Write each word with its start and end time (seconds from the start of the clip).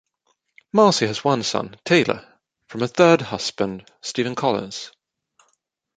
Marcy 0.73 1.05
has 1.05 1.23
one 1.23 1.43
son, 1.43 1.77
Taylor, 1.85 2.27
from 2.67 2.81
her 2.81 2.87
third 2.87 3.21
husband, 3.21 3.87
Stephan 4.01 4.33
Collins. 4.33 4.89